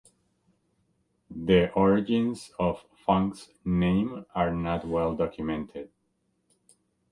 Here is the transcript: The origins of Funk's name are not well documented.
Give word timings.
The 1.29 1.69
origins 1.73 2.49
of 2.57 2.83
Funk's 3.05 3.49
name 3.63 4.25
are 4.33 4.49
not 4.49 4.83
well 4.87 5.13
documented. 5.15 5.91